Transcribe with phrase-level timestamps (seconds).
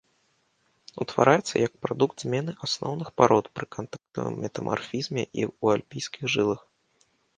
[1.03, 6.61] Утвараецца як прадукт змены асноўных парод пры кантактавым метамарфізме і ў альпійскіх жылах.